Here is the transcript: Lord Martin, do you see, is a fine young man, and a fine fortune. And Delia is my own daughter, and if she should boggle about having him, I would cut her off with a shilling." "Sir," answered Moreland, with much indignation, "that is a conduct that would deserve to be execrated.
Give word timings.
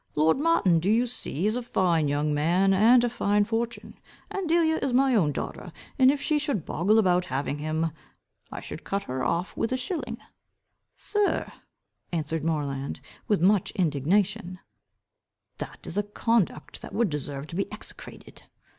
Lord 0.15 0.39
Martin, 0.39 0.79
do 0.79 0.89
you 0.89 1.05
see, 1.05 1.45
is 1.45 1.55
a 1.55 1.61
fine 1.61 2.07
young 2.07 2.33
man, 2.33 2.73
and 2.73 3.03
a 3.03 3.07
fine 3.07 3.45
fortune. 3.45 3.99
And 4.31 4.49
Delia 4.49 4.77
is 4.77 4.93
my 4.93 5.13
own 5.13 5.31
daughter, 5.31 5.71
and 5.99 6.09
if 6.09 6.19
she 6.19 6.39
should 6.39 6.65
boggle 6.65 6.97
about 6.97 7.25
having 7.25 7.59
him, 7.59 7.91
I 8.51 8.63
would 8.71 8.83
cut 8.83 9.03
her 9.03 9.23
off 9.23 9.55
with 9.55 9.71
a 9.71 9.77
shilling." 9.77 10.17
"Sir," 10.97 11.51
answered 12.11 12.43
Moreland, 12.43 12.99
with 13.27 13.41
much 13.41 13.69
indignation, 13.75 14.57
"that 15.59 15.85
is 15.85 15.99
a 15.99 16.09
conduct 16.09 16.81
that 16.81 16.93
would 16.95 17.11
deserve 17.11 17.45
to 17.45 17.55
be 17.55 17.71
execrated. 17.71 18.41